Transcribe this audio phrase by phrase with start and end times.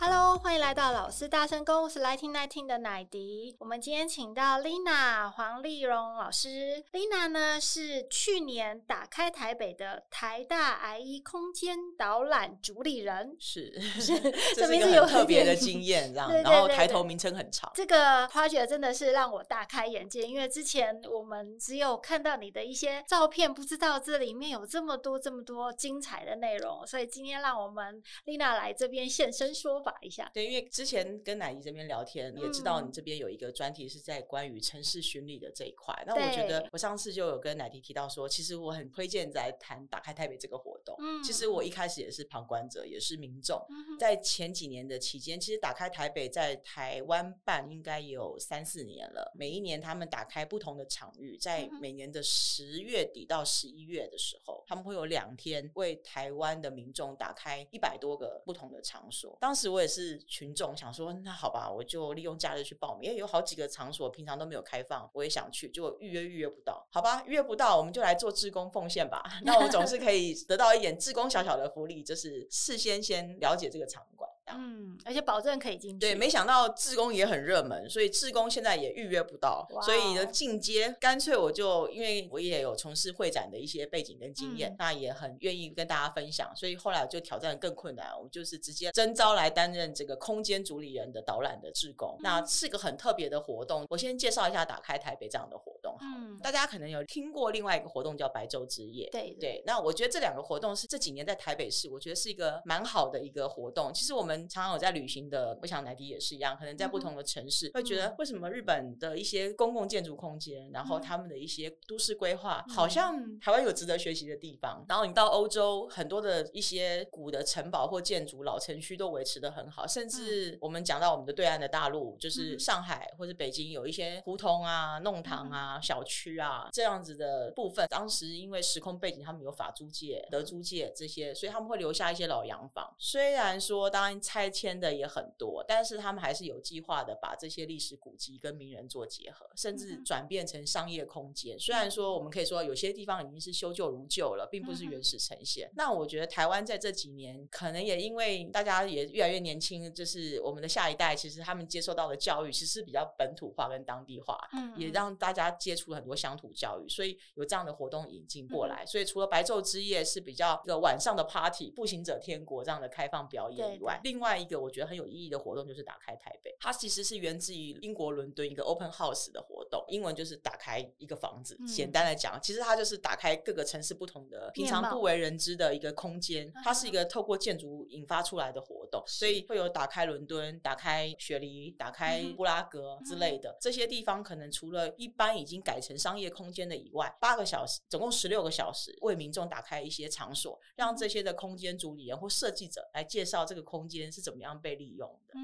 [0.00, 3.56] Hello，欢迎来到老师大声公，我是 Lighting Nineteen 的奶迪。
[3.58, 6.84] 我们今天请到 Lina 黄丽蓉老师。
[6.92, 14.16] Lina 呢是去年打开台北的台大 IE 空间导览主理人，是， 是
[14.54, 16.32] 这名字有特别的 经验，这样。
[16.44, 17.68] 然后抬头名称很长。
[17.74, 29.88] 这个 project 真的是让我大开眼界，因为之前我们只有看到你的一些照片，不知道这里面有这么多这么多精彩的内容，所以今天让我们 Lina 来这边现身说法。
[30.02, 35.94] 一下，对，因为之前跟乃迪这边聊天，嗯、也知道你这边有一个专题是在关于城市巡礼的这一块。
[36.06, 40.94] 那我觉得，我上次就有跟乃迪提到说，其实我很推荐在谈打开台北这个活动。
[40.98, 43.64] 嗯，其实我一开始也是旁观者，也是民众。
[43.70, 49.32] 嗯、在前几年的期间，其实打开台北在台湾办应该有三四年了。
[49.34, 59.36] 每一年他们打开不同的场域，在每年的十月底到十一月的时候，他们会有两天为台湾的民众打开一百多个不同的场所。
[59.40, 59.88] 当时我我也。
[59.88, 69.22] 是群众想说，那好吧，我就利用假日去报名，因为有好几个场所平常都没有开放，我也想去，结果预约预约不到，好吧，预约不到，我们就来做志工奉献吧。
[69.44, 74.30] 那我总是可以得到一点志工小小的福利，就是事先先了解这个场馆。
[74.54, 75.98] 嗯，而且保证可以进去。
[75.98, 79.66] 对，没想到志工也很热门，所以志工现在也预约不到。
[79.82, 86.50] 所以呢，进阶干脆我就因为我也有从事会展的一些背景跟经验，嗯、那也很愿意跟大家分享。
[86.56, 92.16] 所以后来我就挑战更困难，我就是直接征招来担任这个空间主理人的导览的志工。
[92.18, 93.86] 嗯、那是个很特别的活动。
[93.90, 95.96] 我先介绍一下打开台北这样的活动。
[96.00, 99.08] 嗯，大家可能有听过另外一个活动叫白昼之夜。
[99.10, 99.62] 对对。
[99.66, 103.92] 那我觉得这两个活动是这几年在台北市，我觉得是一个蛮好的一个活动。
[103.92, 104.37] 其实我们。
[104.46, 114.84] 常常有在旅行的，我想奶迪也是一样，可能在不同的城市，会觉得为什么日本的一些公共建筑空间，然后他们的一些都市规划，好像台湾有值得学习的地方。
[114.88, 127.86] 然后你到欧洲，很多的一些古的城堡或建筑、老城区都维持的很好，甚至我们讲到我们的对岸的大陆，就是上海或者北京，有一些胡同啊、弄堂啊、小区啊这样子的部分。
[127.88, 132.94] 当时因为时空背景，他们有法租界、德租界这些，所以他们会留下一些老洋房。
[132.98, 134.18] 虽然说当然。
[134.28, 141.58] 拆迁的也很多，但是他们还是有计划的把这些历史古迹跟名人做结合，甚至转变成商业空间。
[141.58, 145.70] 虽然说我们可以说有些地方已经是修旧如旧了，并不是原始呈现。
[145.74, 154.38] 那我觉得台湾在这几年，可能也因为大家也越来越年轻，就是我们的下一代，其实他们接受到的教育其实是比较本土化跟当地化，
[154.76, 158.84] 也让大家接触了很多乡土教育，所以有这样的活动引进过来。
[158.84, 171.56] 所以除了白昼之夜是比较一个晚上的 party，步行者天国这样的开放表演以外，另另外一个我觉得很有意义的活动就是打开台北，它其实是源自于英国伦敦一个 open house 的活动，英文就是打开一个房子。
[171.60, 176.52] 嗯、简单的讲，其实它就是打开各个城市不同的平常不为人知的一个空间。
[176.64, 195.34] 它是一个透过建筑引发出来的活动，所以会有打开伦敦、打开雪梨、打开布拉格之类的、嗯、这些地方，可能除了一般已经改成商业空间的以外，八个小时，总共十六个小时，为民众打开一些场所，让这些的空间主理人或设计者来介绍这个空间是怎么样被利用的。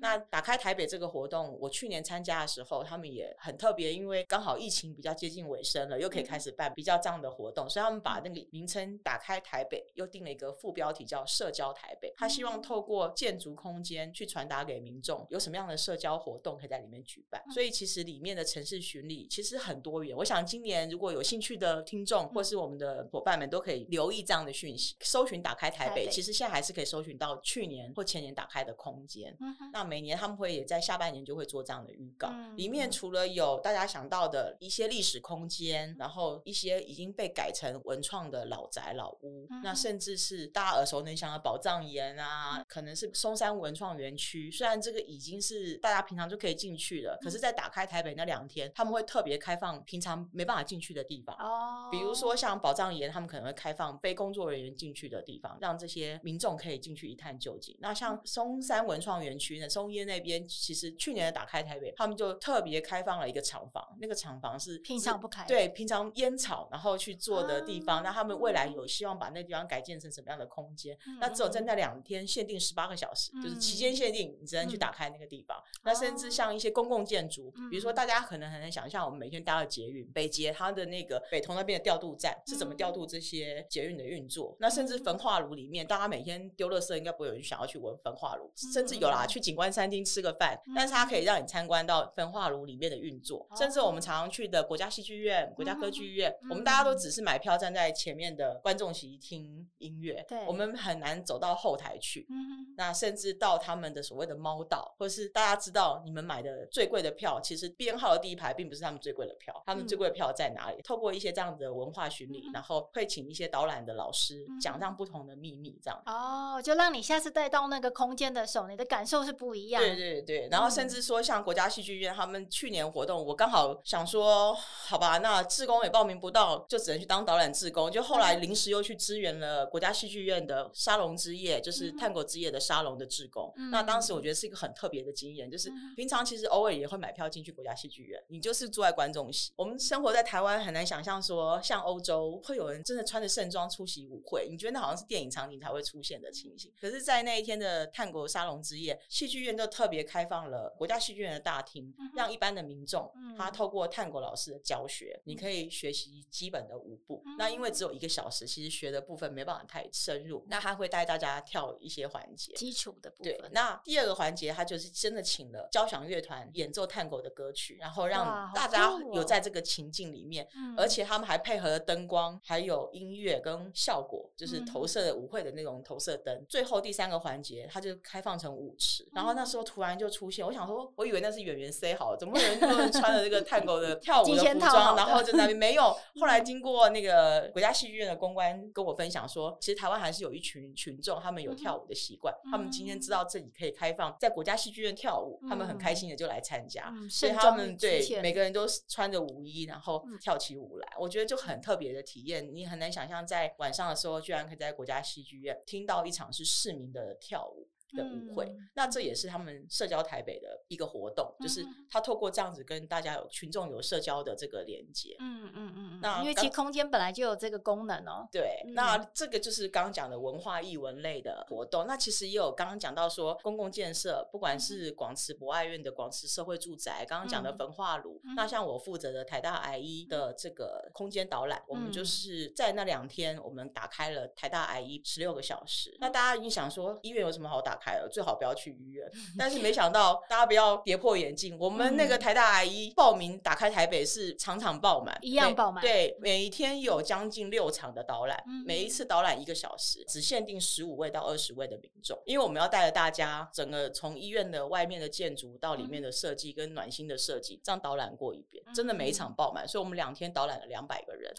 [0.00, 12.12] 那打开台北这个活动，我去年参加的时候，他们也很特别，因为刚好疫情比较接近尾声了，又可以开始办比较这样的活动，所以他们把那个名称“打开台北”又定了一个副标题叫“社交台北”。
[12.18, 17.42] 他希望透过建筑空间去传达给民众有什么样的社交活动可以在里面举办。
[17.52, 20.14] 所以其实里面的城市巡礼其实很多元。
[20.14, 29.36] 我想今年如果有兴趣的听众或是我们的伙伴们都可以留意这样的讯息，搜寻“打开台北”，其实现在还是可以搜寻到去年或前年打开的空间。
[29.72, 44.50] 那每年他们会也在下半年就会做这样的预告，嗯、里面除了有大家想到的一些历史空间，然后一些已经被改成文创的老宅老屋，嗯、那甚至是大家耳熟能详的宝藏岩啊，嗯、可能是松山文创园区。
[44.50, 51.34] 虽然这个已经是大家平常就可以进去了，嗯、可是，在打开台北那两天，他们会特别开放平常没办法进去的地方。
[51.36, 57.76] 哦，比如说像宝藏岩，他们可能会开放非工作人员进去的地方，让这些民众可以进去一探究竟。
[57.80, 59.68] 那像松山文创园区呢？
[59.68, 68.02] 松烟那边，其实去年的打开台北，他们就特别开放了一个厂房，那个厂房是平常不开，对，平常烟草然后去做的地方。
[68.02, 70.96] 那、啊、他们未来有希望把那个地方改建成什么样的空间？
[71.06, 75.56] 嗯、那只有在那两天限定十八个小时，嗯、就是期间限定，你只能去打开那个地方。
[75.58, 84.52] 嗯、那甚至像一些公共建筑，嗯、比如说大家可能很难想象，我们每天搭的捷运，北捷它的那个北投那边的调度站是怎么调度这些捷运的运作？
[84.52, 93.46] 嗯、那甚至焚化炉里面，大家每天丢垃圾，应该不会有人想要去闻焚化炉，嗯、甚至有啦，去景观餐厅吃个饭，嗯、但是它可以让你参观到焚化炉里面的运作。
[93.50, 102.26] 嗯、甚至我们常常去的国家戏剧院、国家歌剧院，嗯、我们大家都只是买票站在前面的观众席听音乐，对，我们很难走到后台去。
[102.30, 110.76] 嗯、那甚至到他们的所谓的猫道，或是大家知道你们买的最贵的票，其实编号的第一排并不是他们最贵的票，他们最贵的票在哪里？
[110.76, 116.02] 嗯、透过一些这样的文化巡礼，嗯、然后会请一些导览的老师讲上不同的秘密，这样。
[116.06, 119.82] 哦，就让你下次带到那个空间的时候，你的感受是不一样。
[119.82, 127.90] 对对对，然后甚至说像国家戏剧院他们去年活动，我刚好想说，好吧，那志工也报名不到，就只能去当导览志工。
[127.90, 133.52] 就后来临时又去支援了国家戏剧院的沙龙之夜，就是探戈之夜的沙龙的志工。
[133.56, 139.52] 嗯、那当时我觉得是一个很特别的经验，就是平常其实偶尔也会买票进去国家戏剧院，你就是坐在观众席。
[139.56, 146.72] 我们生活在台湾，很难想象说像欧洲会有人真的穿着盛装出席舞会，你觉得那好像是电影场景才会出现的情形。
[146.80, 157.22] 可是，在那一天的探国沙龙之夜，戏剧院就特别开放了国家戏剧院的大厅，让一般的民众他透过探国老师的教学，你可以学习基本的舞步。
[157.38, 160.44] 那因为只有一个小时，其实学的部分没办法太深入。
[160.48, 163.32] 那他会带大家跳一些环节，基础的部分。
[163.32, 176.44] 对，那第二个环节，他就是真的请了交响乐团演奏探国的歌曲，然后让大家有在这个情境里面，而且他们还配合了灯光，还有音乐跟效果，就是投射的舞会的那种投射灯。
[176.48, 185.56] 最后第三个环节，他就开放成舞池，然后那时候突然就出现，我想说，我以为那是演员塞好了，怎么有人都能穿着这个探狗的跳舞的服装，然后就在那边？
[185.64, 185.96] 没有。
[186.20, 207.68] 后来经过那个国家戏剧院的公关跟我分享说，其实台湾还是有一群群众，他们有跳舞的习惯，他们今天知道这里可以开放在国家戏剧院跳舞，他们很开心的就来参加，所以他们对每个人都穿着舞衣，然后跳起舞来，我觉得就很特别的体验，你很难想象在晚上的时候，居然可以在国家戏剧院听到一场是市民的跳舞。
[207.96, 215.14] 的舞会，嗯、那这也是他们社交台北的一个活动，嗯、就是他透过这样子跟大家有群众有社交的这个连接。
[215.20, 215.63] 嗯嗯嗯，
[216.04, 218.28] 那因为其实空间本来就有这个功能哦。
[218.30, 221.86] 对，嗯、那这个就是刚刚讲的文化艺文类的活动。
[221.86, 235.90] 那其实也有刚刚讲到说公共建设，不管是广慈博爱院的广慈社会住宅，刚刚讲的焚化炉，嗯、那像我负责的台大 IE 的这个空间导览，嗯、我们就是在那两天，我们打开了台大 IE 十六个小时。
[235.92, 238.08] 嗯、那大家已经想说，医院有什么好打开了？
[238.10, 239.10] 最好不要去医院。
[239.38, 241.56] 但是没想到，大家不要跌破眼镜。
[241.58, 245.82] 我们那个台大 IE 报名打开台北是场场爆满，一样爆满。
[245.82, 259.68] 对，每一天有将近六场的导览，每一次导览一个小时，只限定十五位到二十位的民众，因为我们要带着大家整个从医院的外面的建筑到里面的设计跟暖心的设计，这样导览过一遍，真的每一场爆满。
[259.68, 261.30] 所以我们两天导览了两百个人。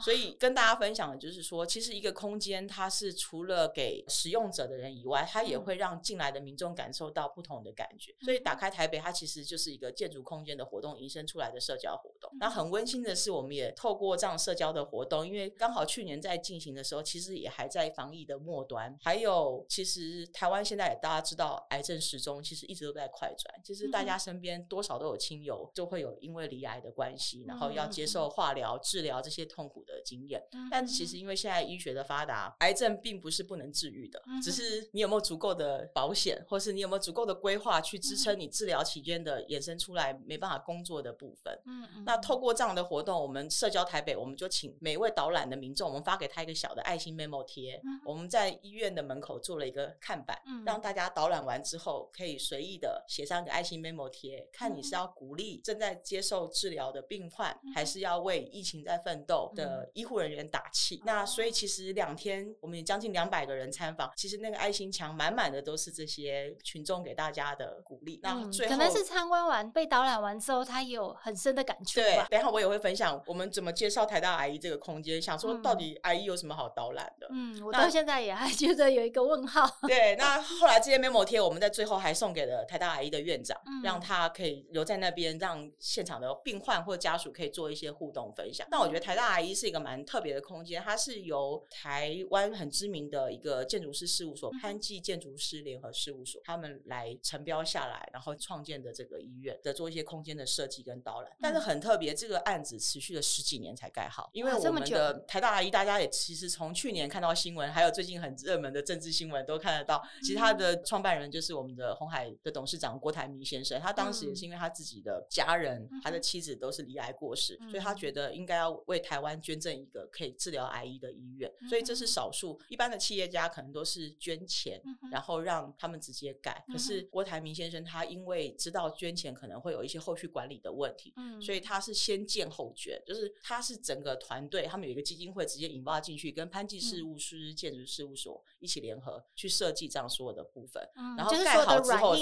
[0.00, 6.28] 所以跟大家分享的就是说，其实一个空间它是除了给使用者的人以外，它也会让进来。
[6.28, 12.30] 的民众感受到不同的感觉，所以打开台北，它其实就是一个建筑空间的活动延伸出来的社交活动。
[12.38, 18.96] 那很温馨的是，我们也透过这样社交的活动，因为刚好去年在进行的时候，其实也还在防疫的末端。
[19.02, 30.40] 还有，其实台湾现在也大家知道，癌症时钟其实一直都在快转，其实大家身边多少都有亲友就会有因为离癌的关系，然后要接受化疗、治疗这些痛苦的经验。
[30.70, 36.18] 但其实因为现在医学的发达，癌症并不是不能治愈的，只是你有没有足够的保险。
[36.18, 41.56] 险，或是你有没有足够的规划去支撑你治疗期间的衍生出来没办法工作的部分？
[41.64, 42.02] 嗯嗯。
[42.04, 47.80] 那透过这样的活动，我们社交台北，我们就请每一位导览的民众，我们发给他一个小的爱心 memo 贴。
[47.84, 48.00] 嗯。
[48.04, 61.02] 我们在医院的门口做了一个看板，嗯，让大家导览完之后可以随意的写上一个爱心 memo 贴，看你是要鼓励正在接受治疗的病患，还是要为疫情在奋斗的医护人员打气。
[61.04, 72.00] 那所以其实两天我们也将近两百个人参访，其实那个爱心墙满满的都是这些群众给大家的鼓励，那最后、嗯、可能是参观完被导览完之后，他也有很深的感触。
[72.00, 77.28] 对，等一下我也会分享我们怎么介绍台大阿姨这个空间，想说到底阿姨有什么好导览的？
[77.30, 79.78] 嗯，我到现在也还觉得有一个问号。
[79.86, 88.66] 对， 那后来这些 memo 贴，我们在最后还送给了台大阿姨的院长，嗯、让他可以留在那边，让现场的病患或家属可以做一些互动分享。
[88.68, 95.58] 但我觉得台大阿姨是一个蛮特别的空间，它是由台湾很知名的一个建筑师事务所潘记建筑师。
[95.68, 101.30] 联合事务所他们来承标下来，然后创建的这个医院的做一些空间的设计跟导览。
[101.32, 126.64] 嗯、但是很特别，这个案子持续了十几年才盖好，因为我们的台大阿姨大家也其实从去年看到新闻，还有最近很热门的政治新闻都看得到，其实他的创办人就是我们的红海的董事长郭台铭先生，他当时也是因为他自己的家人，他的妻子都是离癌过世，所以他觉得应该要为台湾捐赠一个可以治疗癌医的医院，所以这是少数，一般的企业家可能都是捐钱，然后让他们直接盖。
[126.68, 140.86] 可是郭台铭先生他因为知道捐钱可能会有一些后续管理的问题，所以他是先建后捐，就是他是整个团队，他们有一个基金会直接引爆进去，跟潘记事务师建筑事务所一起联合去设计这样所有的部分，
[141.16, 142.14] 然后盖好之后，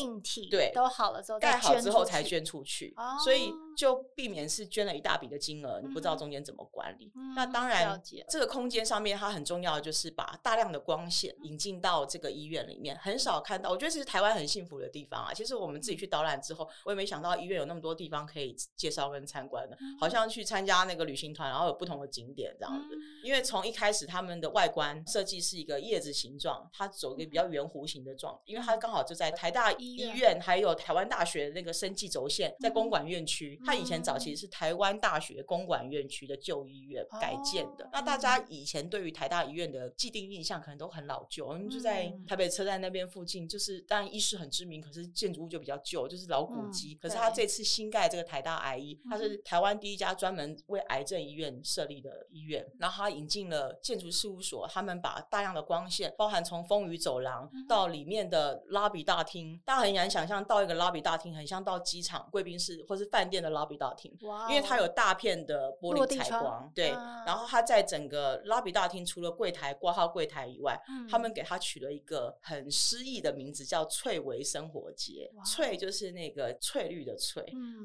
[0.49, 7.13] 对，都好了之后，盖好之后才捐出去，所以就避免是捐了一大笔的金额，你不知道中间怎么管理。
[7.35, 13.71] 那当然，这个空间上面它很重要的就是把大量的光线引进到这个医院里面，很少看到。
[13.71, 22.97] 我觉得其实台湾很幸福的地方啊，其实我们自己去导览之后，我也没想到医院有那么多地方可以介绍跟参观的，好像去参加那个旅行团，然后有不同的景点这样子。
[23.23, 30.41] 因为从一开始他们的外观设计是一个叶子形状，它走一个比较圆弧形的状，因为它刚好就在台大医院。
[30.47, 33.61] 还有台湾大学那个生技轴线，在公馆院区。
[33.67, 37.89] 它以前早期是台湾大学公馆院区的旧医院改建的。
[37.93, 46.95] 那大家以前对于台大医院的既定印象可能都很老旧，我们就在台北车站那边附近，就是当然医师很知名，可是建筑物就比较旧，就是老古迹。
[47.03, 64.13] 可是他这次新盖这个台大癌医，它是台湾第一家专门为癌症医院设立的医院，然后它引进了建筑事务所，他们把大量的光线，包含从风雨走廊到里面的 lobby 大厅，大家很难想象到一个 lobby 大厅，很像到机场贵宾室或是饭店的 lobby 大厅，
[64.49, 66.91] 因为它有大片的玻璃采光，对，
[67.25, 70.79] 然后它在整个 lobby 大厅除了柜台挂号柜台以外，
[71.11, 75.31] 他们给它取了一个很诗意的名字，叫翠微生活节。
[75.45, 77.45] 翠就是那个翠绿的翠，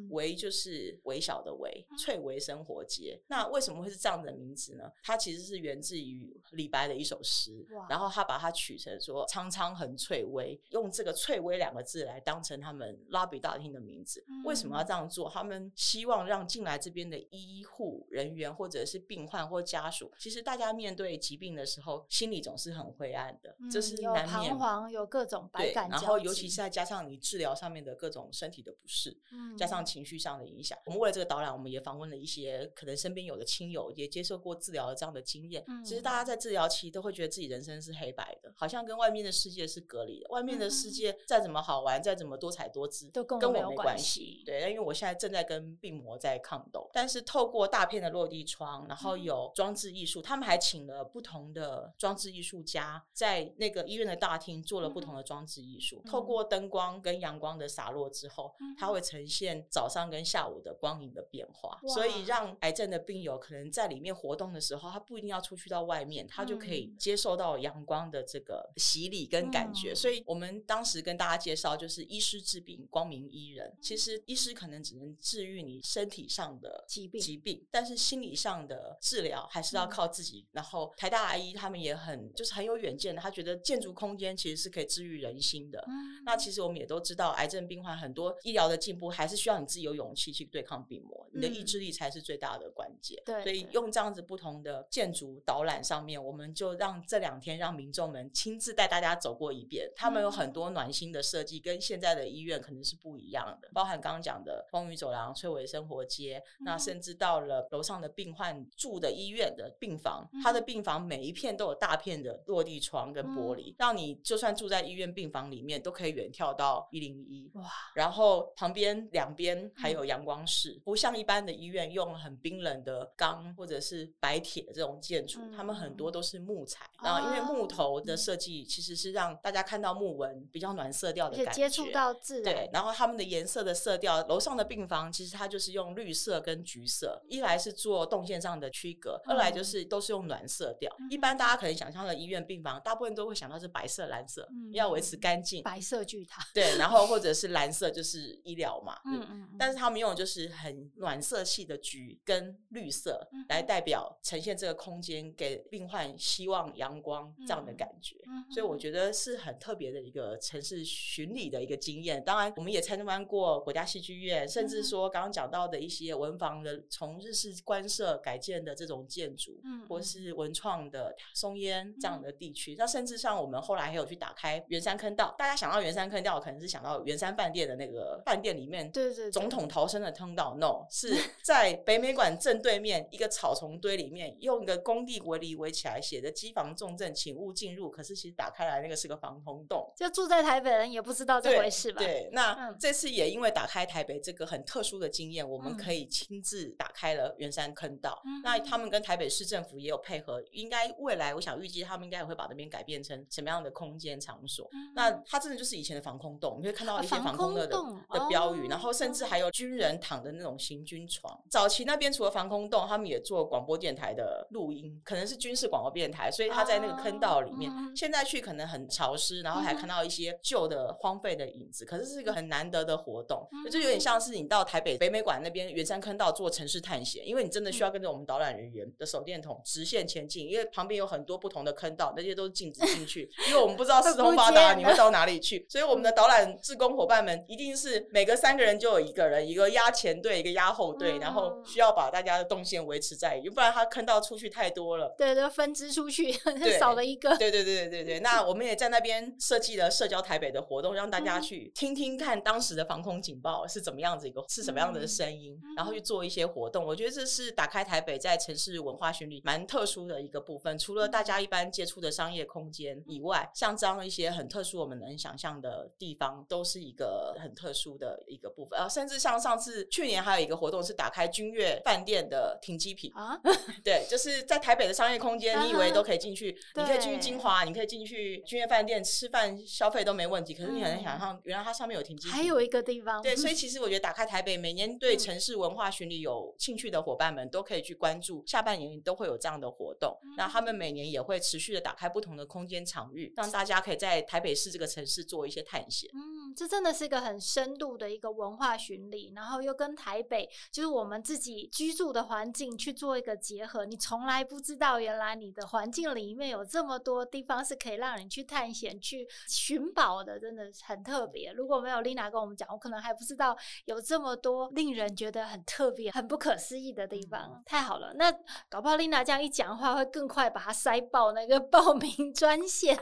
[0.10, 3.20] 微就是微小的微，翠微生活节。
[3.28, 4.84] 那为什么会是这样的名字呢？
[5.04, 14.24] 它其实是源自于李白的一首诗，然后他把它取成说“苍苍横翠微”，用这个“翠微”两个字来当成他们 lobby 大厅的名字。
[14.46, 15.30] 为什么要这样做？
[15.30, 24.52] 他们希望让进来这边的医护人员或者是病患或家属，其实大家面对疾病的时候，心里总是很灰暗的，这是难免。
[24.52, 25.90] 有彷徨，有各种百感。
[25.90, 29.16] 然后，尤其是再加上你治疗上面的各种身体的不适，
[29.58, 30.78] 加上情绪上的影响。
[30.86, 35.66] 我们为了这个导览，我们也访问了一些可能身边有的亲友，也接受过治疗的这样的经验。
[35.84, 40.30] 其实大家在治疗期都会觉得自己人生是黑白的，好像跟外面的世界是隔离的。
[40.30, 44.44] 外面的世界再怎么好玩，再怎么多彩多姿，都跟我没关系。
[44.46, 56.02] 对，那因为我现在正在跟病魔在抗斗，但是透过大片的落地窗，然后有装置艺术，他们还请了不同的装置艺术家，在那个医院的大厅做了不同的装置艺术。
[56.06, 69.94] 透过灯光跟阳光的洒落之后，它会呈现早上跟下午的光影的变化，所以让癌症的病友可能在里面活动的时候，他不一定要出去到外面，他就可以接受到阳光的这个洗礼跟感觉。
[69.94, 73.76] 所以我们当时跟大家介绍，就是医师治病，光明医人。
[73.82, 80.46] 其实医师可能只能治愈你身体上的疾病，疾病，但是心理上的治疗还是要靠自己。
[80.52, 85.84] 然后台大阿姨他们也很就是很有远见的，他觉得建筑空间其实是可以治愈人心的。
[86.26, 93.22] 那其实我们也都知道，癌症病患很多医疗的进步还是需要你自己有勇气去对抗病魔，你的意志力才是最大的关键。
[93.26, 99.92] 对，所以用这样子不同的建筑导览上面，我们就让这两天让民众们亲自带大家走过一遍。
[99.96, 117.52] 他们有很多暖心的设计，跟现在的医院可能是不一样的，包含刚刚讲的风雨走廊、翠微生活街，那甚至到了楼上的病患住的医院的病房，他的病房每一片都有大片的落地窗跟玻璃，让你就算住在医院病房里面，都可以远眺到一零一。
[117.56, 117.70] 哇！
[117.94, 126.86] 然后旁边两边还有阳光室，不像一般的医院用很冰冷的钢或者是白铁这种建筑，他们很多都是木材。
[127.04, 132.54] 然后因为木头的设计其实是让大家看到木纹比较暖色调的感觉，接触到自然。
[132.54, 140.96] 对，然后他们的颜色的色调，楼上的病房其实它就是用绿色跟橘色，一来是做动线上的区隔，二来就是都是用暖色调。
[141.10, 145.64] 一般大家可能想象的医院病房，大部分都会想到是白色、蓝色，要维持干净。
[145.64, 146.46] 白色巨塔。
[146.54, 158.18] 对，然后或者是蓝色就是医疗嘛，嗯嗯，但是他们用的就是很暖色系的橘跟绿色来代表呈现这个空间给病患希望阳光这样的的感觉。
[158.28, 162.22] 嗯、所以我觉得是很特别的一个城市巡礼的一个经验。
[162.24, 172.76] 当然，我们也参观过国家戏剧院，甚至说刚刚讲到的一些文房的从日式官舍改建的这种建筑，嗯，或是文创的松烟这样的地区。
[172.78, 180.56] 那、嗯、甚至像我们后来还有去打开圆山坑道，大家想到圆山坑道，可能是想到圆山饭店的那个饭店里面，对对，总统逃生的通道。
[180.58, 187.90] No， 是在北美馆正对面一个草丛堆里面，用一个工地围篱围起来，写着“机房重镇，请勿进入”。
[187.92, 192.00] 可是其实打开来那个是个防空洞，就住在台北人也不知道这回事吧？
[192.00, 198.22] 对，对那、嗯、这次也因为打开台北这个很特殊的经验，我们可以亲自打开了圆山坑道。
[198.26, 204.68] 嗯、那他们跟台北市政府也有配合，应该未来我想预计他们应该也会把那边改变成什么样的空间场所。
[204.74, 211.42] 嗯、那它真的就是以前的防空洞，你会看到一些防空洞的标语，哦、然后甚至还有军人躺的那种行军床。
[211.50, 217.72] 早期那边除了防空洞，他们也做广播电台的录音，可能是军事广播电台，所以他在那个坑道里面。
[217.72, 221.86] 哦、现在去可能很潮湿，然后还看到一些旧的荒废的影子。
[221.86, 246.32] 可是是一个很难得的活动，就有点像是你到台北北美馆那边圆山坑道做城市探险，因为你真的需要跟着我们导览人员的手电筒直线前进，因为旁边有很多不同的坑道，那些都是禁止进去， 因为我们不知道四通八达你会到哪里去，所以我们的导览志工伙伴们一定是每隔三个人就有一个人，一个压前队，一个压后队，然后需要把大家的动线维持在，不然他坑道出去太多了，对，对分支出去，
[246.80, 248.04] 少了一个，对对对对对。
[248.04, 248.20] 对。
[248.22, 256.86] 那我们也在那边设计了社交台北的活动，让大家去听听看当时的防空警报是怎么样子一个，是什么样的声音，然后去做一些活动。
[256.86, 260.78] 我觉得这是打开台北在城市文化巡礼蛮特殊的一个部分。
[260.78, 268.80] 除了大家一般接触的商业空间以外，像这样一些很特殊我们能想象的地方，都是一个很特殊的一个部分。
[268.80, 273.40] 啊，甚至像上次去年还有一个活动是打开君悦饭店的停机坪啊，
[273.84, 280.54] 对，就是在台北的商业空间，你以为都可以进去，你可以进去金华，你可以进去君悦饭店吃饭消费都没问题。
[280.54, 283.22] 可是你很难想象，原来它上面有停机坪，还有一个地方。
[283.22, 290.16] 对，所以其实我觉得打开台北，每年对城市文化巡礼有兴趣的伙伴们都可以去关注，下半年都会有这样的活动。
[290.38, 296.08] 那他们每年也会持续的打开不同的空间场域，让大家可以在台北市这个城市做一些探险。
[296.14, 303.86] 嗯，这真的是一个很深度的一个文化巡礼，然后又跟台北就是我们自己居住的环境去做一个结合。
[303.86, 311.52] 你从来不知道，原来你的环境里面有这么多地方是可以让你去探险、去寻宝的，真的很特别。
[311.54, 317.42] 如果没有 Lina 跟我们讲，我可能还不知道有这么多令人觉得很特别、很不可思议的地方。
[317.54, 318.32] 嗯、太好了，那
[318.70, 322.96] 搞不好 Lina 这样一讲话，会更快把它塞爆那个 报名专线，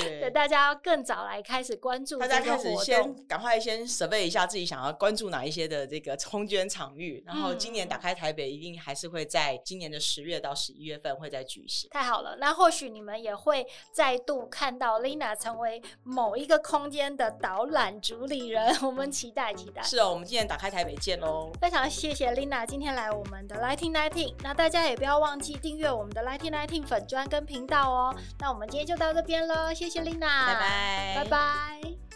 [0.00, 2.18] 对，对大家要更早来开始关注。
[2.18, 11.90] 大家开始先赶快先 survey 一下自己想要关注哪一些的这个空间场域，然后今年打开台北，一定还是会在今年的十月到十一月份会再举行。
[11.90, 19.82] 太好了，那或许你们也会再度看到 Lina 成为某一个空间的导览主理人，我们期待期待。
[19.82, 21.52] 是哦，我们今年打开台北见喽！
[21.60, 28.14] 非常谢谢 Lina 今天来我们的 Lighting Nineteen，那大家也不要忘记订阅我们的 Lighting Nineteen 粉专跟频道哦。
[28.38, 32.13] 那我们今天就到这边喽，谢谢 Lina，拜拜，拜拜。